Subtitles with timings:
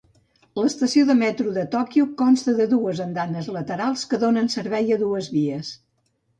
[0.59, 5.33] L'estació de metro de Tòquio consta de dues andanes laterals que donen servei a dues
[5.39, 5.75] vies.